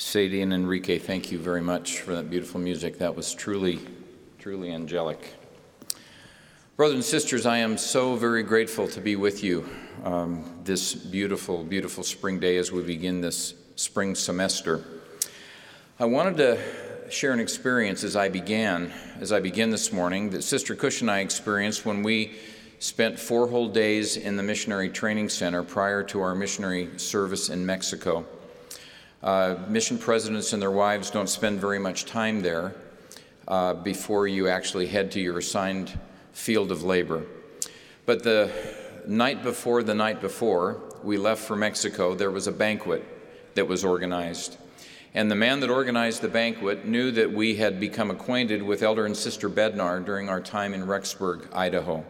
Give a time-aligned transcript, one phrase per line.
[0.00, 2.96] Sadie and Enrique, thank you very much for that beautiful music.
[2.98, 3.80] That was truly,
[4.38, 5.34] truly angelic.
[6.78, 9.68] Brothers and sisters, I am so very grateful to be with you
[10.02, 14.82] um, this beautiful, beautiful spring day as we begin this spring semester.
[15.98, 18.90] I wanted to share an experience as I began,
[19.20, 22.36] as I begin this morning, that Sister Kusch and I experienced when we
[22.78, 27.66] spent four whole days in the missionary training center prior to our missionary service in
[27.66, 28.24] Mexico.
[29.22, 32.74] Uh, mission presidents and their wives don't spend very much time there
[33.48, 35.98] uh, before you actually head to your assigned
[36.32, 37.22] field of labor.
[38.06, 38.50] But the
[39.06, 43.04] night before the night before we left for Mexico, there was a banquet
[43.54, 44.56] that was organized.
[45.12, 49.04] And the man that organized the banquet knew that we had become acquainted with Elder
[49.04, 52.04] and Sister Bednar during our time in Rexburg, Idaho.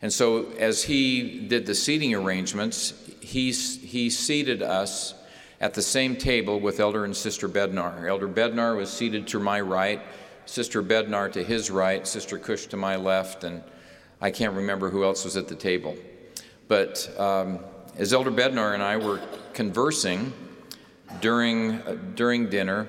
[0.00, 5.14] And so, as he did the seating arrangements, he, he seated us
[5.60, 8.08] at the same table with Elder and Sister Bednar.
[8.08, 10.00] Elder Bednar was seated to my right,
[10.44, 13.62] Sister Bednar to his right, Sister Kusch to my left, and
[14.20, 15.96] I can't remember who else was at the table.
[16.68, 17.60] But um,
[17.96, 19.20] as Elder Bednar and I were
[19.54, 20.32] conversing
[21.20, 22.88] during, uh, during dinner,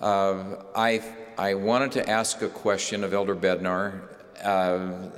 [0.00, 1.02] uh, I,
[1.36, 4.00] I wanted to ask a question of Elder Bednar,
[4.42, 5.10] uh,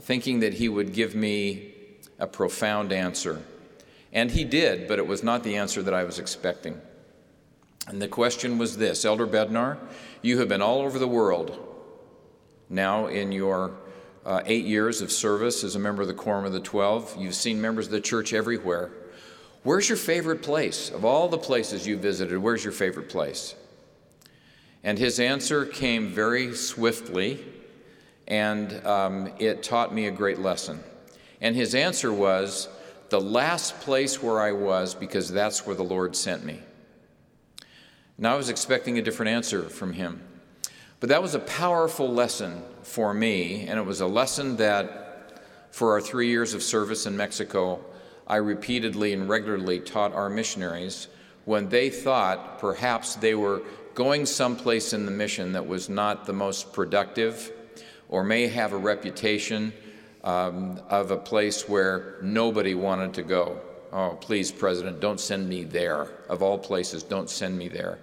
[0.00, 1.74] thinking that he would give me
[2.18, 3.42] a profound answer.
[4.12, 6.80] And he did, but it was not the answer that I was expecting.
[7.88, 9.78] And the question was this Elder Bednar,
[10.20, 11.58] you have been all over the world
[12.68, 13.72] now in your
[14.24, 17.14] uh, eight years of service as a member of the Quorum of the Twelve.
[17.18, 18.90] You've seen members of the church everywhere.
[19.64, 20.90] Where's your favorite place?
[20.90, 23.54] Of all the places you visited, where's your favorite place?
[24.84, 27.44] And his answer came very swiftly,
[28.26, 30.82] and um, it taught me a great lesson.
[31.40, 32.68] And his answer was,
[33.12, 36.60] the last place where I was because that's where the Lord sent me.
[38.16, 40.22] Now I was expecting a different answer from him.
[40.98, 45.92] But that was a powerful lesson for me, and it was a lesson that for
[45.92, 47.84] our three years of service in Mexico,
[48.26, 51.08] I repeatedly and regularly taught our missionaries
[51.44, 53.60] when they thought perhaps they were
[53.92, 57.52] going someplace in the mission that was not the most productive
[58.08, 59.70] or may have a reputation
[60.24, 63.60] um, of a place where nobody wanted to go.
[63.92, 66.08] Oh, please, President, don't send me there.
[66.28, 67.98] Of all places, don't send me there.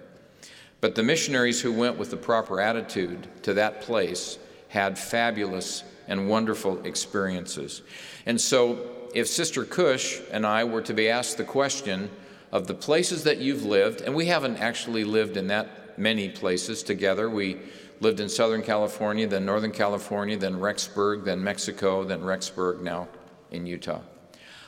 [0.80, 4.38] But the missionaries who went with the proper attitude to that place
[4.68, 7.82] had fabulous and wonderful experiences.
[8.26, 12.10] And so, if Sister Kusch and I were to be asked the question
[12.52, 16.82] of the places that you've lived, and we haven't actually lived in that many places
[16.82, 17.58] together, we
[18.00, 23.08] lived in Southern California, then Northern California, then Rexburg, then Mexico, then Rexburg, now
[23.50, 24.00] in Utah.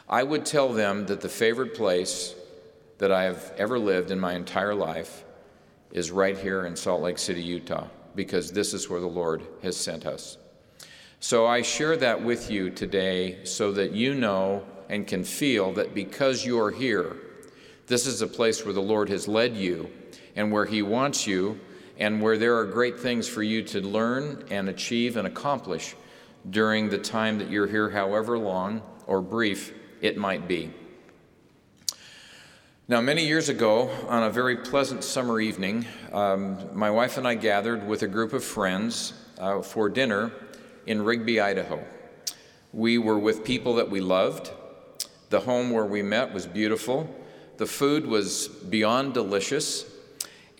[0.08, 2.34] I would tell them that the favorite place
[2.98, 5.24] that I have ever lived in my entire life
[5.90, 9.76] is right here in Salt Lake City, Utah, because this is where the Lord has
[9.76, 10.36] sent us.
[11.20, 15.94] So I share that with you today so that you know and can feel that
[15.94, 17.16] because you are here,
[17.86, 19.90] this is a place where the Lord has led you
[20.36, 21.58] and where He wants you
[21.98, 25.94] and where there are great things for you to learn and achieve and accomplish
[26.50, 30.70] during the time that you're here, however long or brief it might be.
[32.88, 37.36] Now, many years ago, on a very pleasant summer evening, um, my wife and I
[37.36, 40.32] gathered with a group of friends uh, for dinner
[40.86, 41.82] in Rigby, Idaho.
[42.72, 44.50] We were with people that we loved.
[45.30, 47.08] The home where we met was beautiful.
[47.56, 49.91] The food was beyond delicious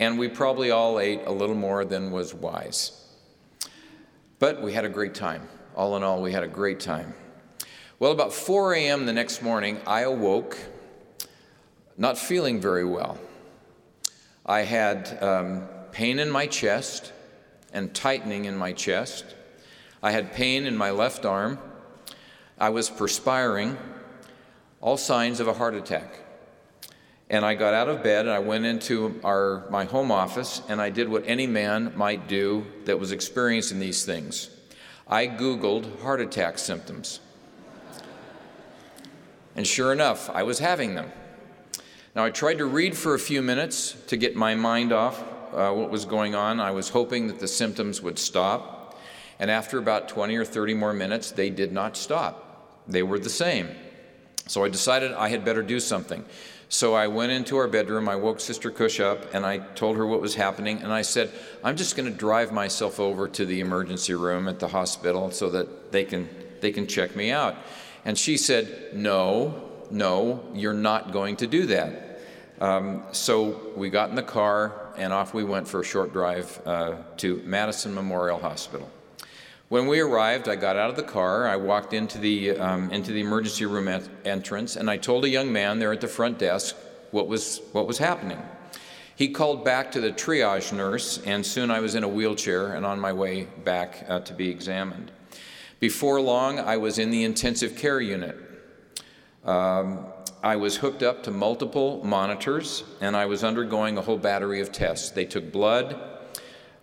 [0.03, 3.07] and we probably all ate a little more than was wise.
[4.41, 5.49] But we had a great time.
[5.77, 7.15] All in all, we had a great time.
[8.01, 9.07] Well, about 4 a.m.
[9.07, 10.59] the next morning, I awoke
[11.97, 13.17] not feeling very well.
[14.45, 17.13] I had um, pain in my chest
[17.73, 19.25] and tightening in my chest.
[20.03, 21.61] I had pain in my left arm.
[22.59, 23.79] I was perspiring,
[24.81, 26.19] all signs of a heart attack.
[27.33, 30.83] And I got out of bed and I went into our, my home office and
[30.83, 34.51] I did what any man might do that was experiencing these things.
[35.09, 37.21] I Googled heart attack symptoms.
[39.57, 41.11] And sure enough, I was having them.
[42.15, 45.23] Now, I tried to read for a few minutes to get my mind off
[45.55, 46.61] uh, what was going on.
[46.61, 49.01] I was hoping that the symptoms would stop.
[49.39, 52.83] And after about 20 or 30 more minutes, they did not stop.
[52.87, 53.71] They were the same.
[54.47, 56.25] So I decided I had better do something.
[56.73, 60.07] So I went into our bedroom, I woke Sister Kusch up, and I told her
[60.07, 60.79] what was happening.
[60.79, 61.31] And I said,
[61.63, 65.51] I'm just going to drive myself over to the emergency room at the hospital so
[65.51, 66.31] that they can,
[66.63, 67.57] they can check me out.
[68.07, 72.21] And she said, No, no, you're not going to do that.
[72.59, 76.59] Um, so we got in the car and off we went for a short drive
[76.65, 78.89] uh, to Madison Memorial Hospital.
[79.73, 83.11] When we arrived, I got out of the car, I walked into the, um, into
[83.11, 83.89] the emergency room
[84.23, 86.77] entrance, and I told a young man there at the front desk
[87.11, 88.37] what was, what was happening.
[89.17, 92.85] He called back to the triage nurse, and soon I was in a wheelchair and
[92.85, 95.11] on my way back uh, to be examined.
[95.81, 98.37] Before long, I was in the intensive care unit.
[99.43, 100.05] Um,
[100.43, 104.71] I was hooked up to multiple monitors, and I was undergoing a whole battery of
[104.71, 105.09] tests.
[105.09, 105.99] They took blood,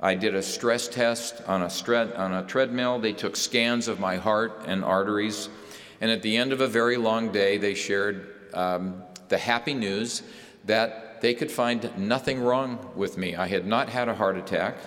[0.01, 2.99] I did a stress test on a, stre- on a treadmill.
[2.99, 5.49] They took scans of my heart and arteries.
[5.99, 10.23] And at the end of a very long day, they shared um, the happy news
[10.65, 13.35] that they could find nothing wrong with me.
[13.35, 14.77] I had not had a heart attack.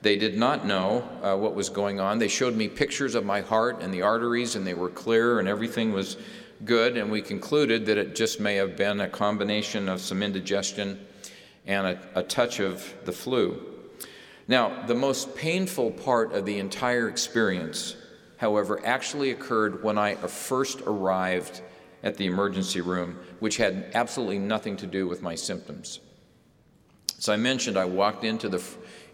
[0.00, 2.18] They did not know uh, what was going on.
[2.18, 5.48] They showed me pictures of my heart and the arteries, and they were clear, and
[5.48, 6.16] everything was
[6.64, 6.96] good.
[6.96, 11.04] And we concluded that it just may have been a combination of some indigestion
[11.66, 13.67] and a, a touch of the flu.
[14.48, 17.96] Now, the most painful part of the entire experience,
[18.38, 21.60] however, actually occurred when I uh, first arrived
[22.02, 26.00] at the emergency room, which had absolutely nothing to do with my symptoms.
[27.18, 28.62] As I mentioned, I walked into the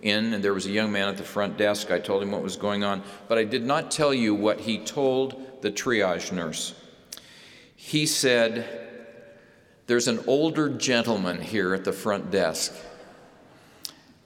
[0.02, 1.90] inn and there was a young man at the front desk.
[1.90, 4.78] I told him what was going on, but I did not tell you what he
[4.78, 6.74] told the triage nurse.
[7.74, 8.68] He said,
[9.86, 12.74] There's an older gentleman here at the front desk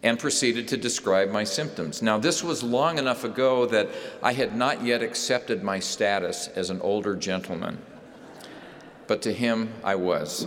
[0.02, 2.02] and proceeded to describe my symptoms.
[2.02, 3.88] Now, this was long enough ago that
[4.22, 7.78] I had not yet accepted my status as an older gentleman,
[9.06, 10.46] but to him I was.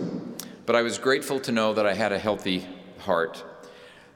[0.65, 2.65] But I was grateful to know that I had a healthy
[3.00, 3.44] heart.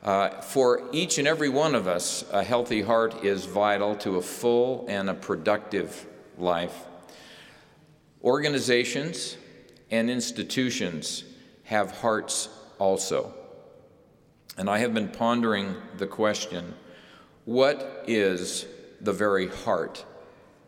[0.02, 4.22] Uh, for each and every one of us, a healthy heart is vital to a
[4.22, 6.06] full and a productive
[6.38, 6.86] life.
[8.24, 9.36] Organizations
[9.92, 11.24] and institutions
[11.64, 12.50] have hearts
[12.80, 13.34] also.
[14.58, 16.74] And I have been pondering the question
[17.46, 18.66] what is
[19.02, 20.04] the very heart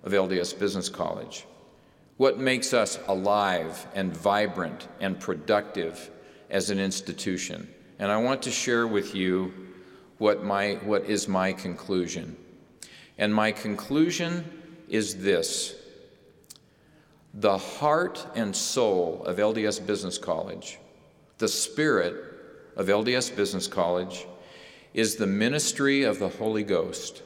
[0.03, 1.45] of LDS Business College?
[2.17, 6.11] What makes us alive and vibrant and productive
[6.49, 7.67] as an institution?
[7.99, 9.53] And I want to share with you
[10.17, 12.35] what, my, what is my conclusion.
[13.17, 14.45] And my conclusion
[14.87, 15.75] is this
[17.33, 20.79] the heart and soul of LDS Business College,
[21.37, 22.26] the spirit
[22.77, 24.27] of LDS Business College
[24.93, 27.23] is the ministry of the Holy Ghost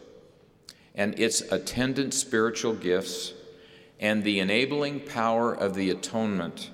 [0.96, 3.34] and its attendant spiritual gifts
[4.00, 6.72] and the enabling power of the atonement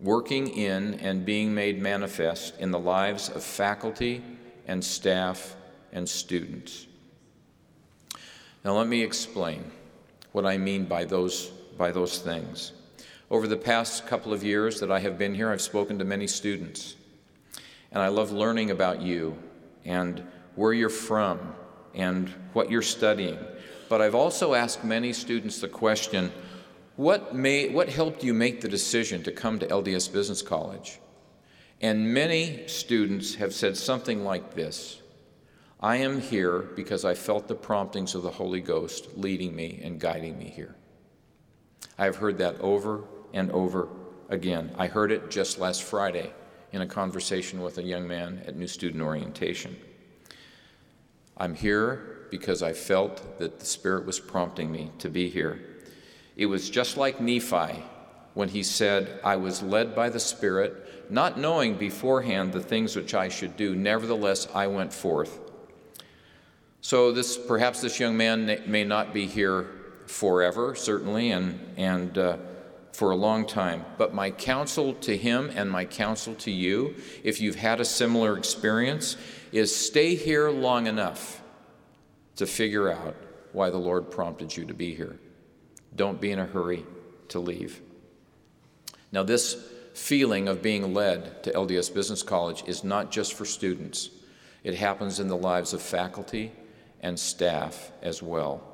[0.00, 4.22] working in and being made manifest in the lives of faculty
[4.66, 5.54] and staff
[5.92, 6.86] and students.
[8.64, 9.70] Now, let me explain
[10.32, 12.72] what I mean by those, by those things.
[13.30, 16.26] Over the past couple of years that I have been here, I've spoken to many
[16.26, 16.96] students
[17.92, 19.36] and I love learning about you
[19.84, 21.54] and where you're from
[21.94, 23.38] and what you're studying.
[23.88, 26.32] But I've also asked many students the question
[26.96, 31.00] what, made, what helped you make the decision to come to LDS Business College?
[31.80, 35.00] And many students have said something like this
[35.80, 39.98] I am here because I felt the promptings of the Holy Ghost leading me and
[39.98, 40.76] guiding me here.
[41.98, 43.04] I've heard that over
[43.34, 43.88] and over
[44.28, 44.70] again.
[44.78, 46.32] I heard it just last Friday
[46.72, 49.76] in a conversation with a young man at New Student Orientation.
[51.36, 55.60] I'm here because I felt that the Spirit was prompting me to be here.
[56.36, 57.82] It was just like Nephi
[58.34, 63.14] when he said, I was led by the Spirit, not knowing beforehand the things which
[63.14, 63.74] I should do.
[63.74, 65.38] Nevertheless, I went forth.
[66.80, 69.68] So, this perhaps this young man may not be here
[70.06, 72.36] forever, certainly, and, and uh,
[72.92, 73.84] for a long time.
[73.98, 76.94] But my counsel to him and my counsel to you,
[77.24, 79.16] if you've had a similar experience,
[79.50, 81.42] is stay here long enough
[82.36, 83.16] to figure out
[83.52, 85.18] why the Lord prompted you to be here.
[85.94, 86.84] Don't be in a hurry
[87.28, 87.80] to leave.
[89.10, 89.56] Now, this
[89.94, 94.10] feeling of being led to LDS Business College is not just for students,
[94.64, 96.52] it happens in the lives of faculty
[97.00, 98.71] and staff as well.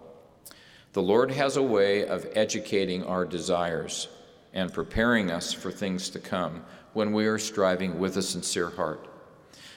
[0.93, 4.09] The Lord has a way of educating our desires
[4.55, 6.65] and preparing us for things to come
[6.95, 9.07] when we are striving with a sincere heart.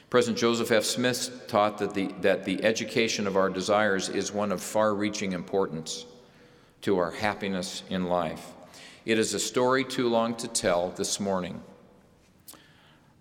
[0.09, 0.83] President Joseph F.
[0.83, 5.33] Smith taught that the, that the education of our desires is one of far reaching
[5.33, 6.05] importance
[6.81, 8.53] to our happiness in life.
[9.05, 11.61] It is a story too long to tell this morning.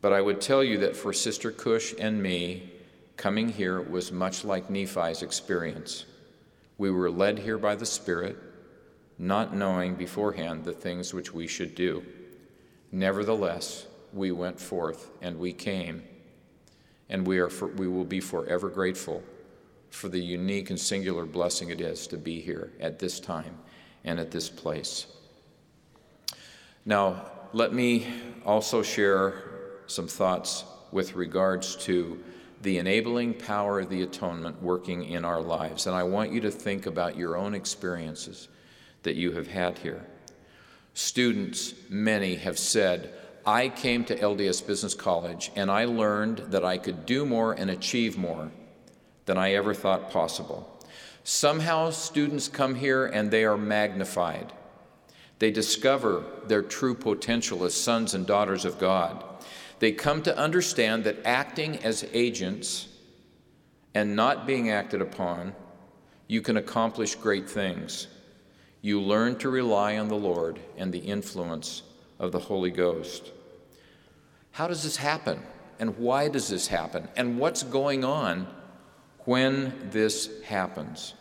[0.00, 2.72] But I would tell you that for Sister Kusch and me,
[3.16, 6.06] coming here was much like Nephi's experience.
[6.80, 8.38] We were led here by the Spirit,
[9.18, 12.02] not knowing beforehand the things which we should do.
[12.90, 16.02] Nevertheless, we went forth and we came,
[17.10, 19.22] and we, are for, we will be forever grateful
[19.90, 23.58] for the unique and singular blessing it is to be here at this time
[24.02, 25.06] and at this place.
[26.86, 28.06] Now, let me
[28.46, 29.34] also share
[29.86, 32.24] some thoughts with regards to
[32.60, 35.86] the enabling power of the atonement working in our lives.
[35.86, 38.48] And I want you to think about your own experiences
[39.02, 40.06] that you have had here.
[40.92, 43.14] Students, many have said,
[43.46, 47.70] I came to LDS Business College and I learned that I could do more and
[47.70, 48.50] achieve more
[49.24, 50.66] than I ever thought possible.
[51.24, 54.52] Somehow, students come here and they are magnified.
[55.38, 59.24] They discover their true potential as sons and daughters of God.
[59.80, 62.86] They come to understand that acting as agents
[63.94, 65.54] and not being acted upon,
[66.28, 68.06] you can accomplish great things.
[68.82, 71.82] You learn to rely on the Lord and the influence
[72.18, 73.32] of the Holy Ghost.
[74.52, 75.40] How does this happen?
[75.78, 77.08] And why does this happen?
[77.16, 78.46] And what's going on
[79.24, 81.14] when this happens?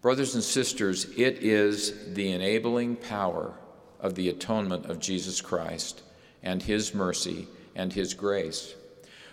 [0.00, 3.52] Brothers and sisters, it is the enabling power
[4.00, 6.02] of the atonement of Jesus Christ
[6.42, 8.74] and His mercy and His grace.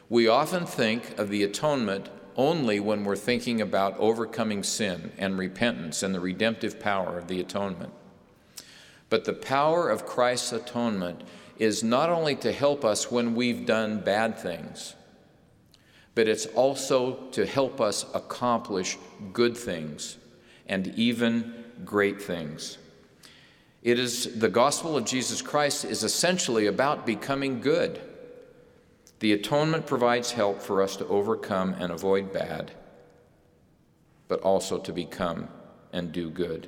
[0.10, 6.04] We often think of the atonement only when we're thinking about overcoming sin and repentance
[6.04, 7.94] and the redemptive power of the atonement.
[9.10, 11.24] But the power of Christ's atonement
[11.58, 14.96] is not only to help us when we've done bad things,
[16.16, 18.98] but it's also to help us accomplish
[19.34, 20.18] good things
[20.68, 21.54] and even
[21.86, 22.78] great things.
[23.84, 28.00] It is the gospel of Jesus Christ is essentially about becoming good.
[29.22, 32.72] The atonement provides help for us to overcome and avoid bad,
[34.28, 35.48] but also to become
[35.94, 36.68] and do good.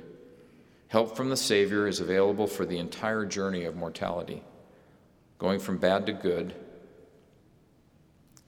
[0.86, 4.44] Help from the Savior is available for the entire journey of mortality,
[5.36, 6.54] going from bad to good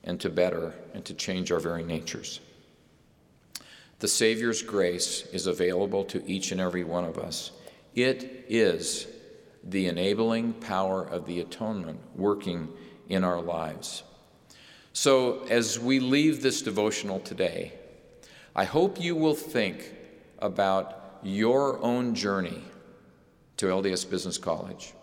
[0.04, 2.38] and to better and to change our very natures.
[3.98, 7.50] The Savior's grace is available to each and every one of us.
[7.96, 9.08] It is
[9.64, 12.68] the enabling power of the atonement working
[13.08, 14.02] in our lives.
[14.92, 17.72] So, as we leave this devotional today,
[18.54, 19.92] I hope you will think
[20.38, 22.62] about your own journey
[23.58, 24.94] to LDS Business College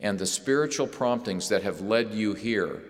[0.00, 2.82] and the spiritual promptings that have led you here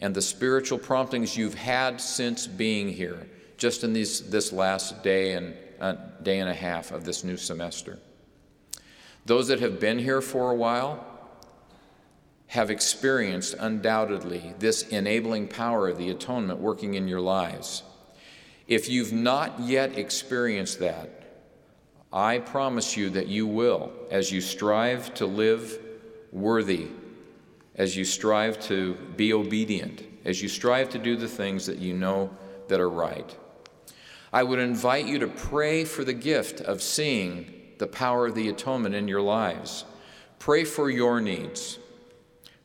[0.00, 5.32] and the spiritual promptings you've had since being here just in these, this last day
[5.32, 7.98] and uh, day and a half of this new semester.
[9.26, 11.04] Those that have been here for a while
[12.48, 17.82] have experienced undoubtedly this enabling power of the atonement working in your lives.
[18.66, 21.10] If you've not yet experienced that,
[22.12, 25.78] I promise you that you will as you strive to live
[26.32, 26.88] worthy,
[27.74, 31.92] as you strive to be obedient, as you strive to do the things that you
[31.92, 32.30] know
[32.68, 33.36] that are right.
[34.32, 38.48] I would invite you to pray for the gift of seeing the power of the
[38.48, 39.84] atonement in your lives.
[40.38, 41.78] Pray for your needs.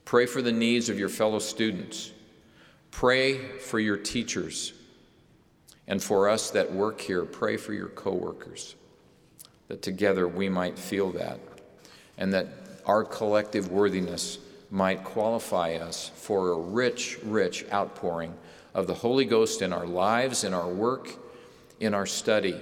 [0.06, 2.12] Pray for the needs of your fellow students.
[2.92, 4.74] Pray for your teachers.
[5.88, 8.76] And for us that work here, pray for your coworkers.
[9.68, 11.40] That together we might feel that
[12.18, 12.48] and that
[12.86, 14.38] our collective worthiness
[14.70, 18.34] might qualify us for a rich, rich outpouring
[18.74, 21.16] of the Holy Ghost in our lives, in our work,
[21.80, 22.60] in our study.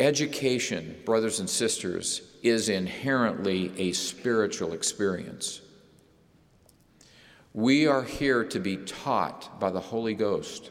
[0.00, 5.62] Education, brothers and sisters, is inherently a spiritual experience.
[7.54, 10.70] We are here to be taught by the Holy Ghost,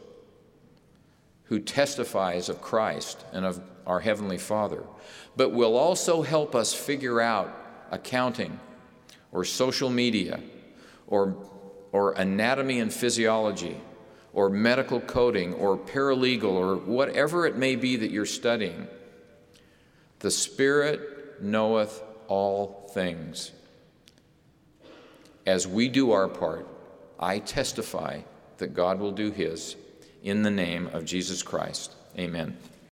[1.46, 4.84] who testifies of Christ and of our Heavenly Father,
[5.36, 7.51] but will also help us figure out
[7.89, 8.60] accounting
[9.32, 10.39] or social media
[11.08, 11.36] or,
[11.92, 13.77] or anatomy and physiology
[14.32, 18.88] or medical coding or paralegal or whatever it may be that you're studying.
[20.20, 23.52] The Spirit knoweth all things.
[25.46, 26.68] As we do our part,
[27.20, 28.22] I testify
[28.58, 29.75] that God will do His
[30.24, 31.94] in the name of Jesus Christ.
[32.18, 32.58] Amen.